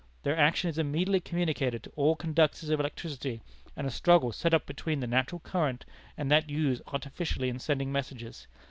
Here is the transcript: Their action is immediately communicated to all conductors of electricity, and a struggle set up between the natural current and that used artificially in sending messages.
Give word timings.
Their 0.23 0.35
action 0.35 0.67
is 0.67 0.79
immediately 0.79 1.19
communicated 1.19 1.83
to 1.83 1.91
all 1.91 2.15
conductors 2.15 2.69
of 2.69 2.79
electricity, 2.79 3.43
and 3.77 3.85
a 3.85 3.91
struggle 3.91 4.31
set 4.31 4.51
up 4.51 4.65
between 4.65 4.99
the 4.99 5.05
natural 5.05 5.41
current 5.41 5.85
and 6.17 6.31
that 6.31 6.49
used 6.49 6.81
artificially 6.87 7.49
in 7.49 7.59
sending 7.59 7.91
messages. 7.91 8.47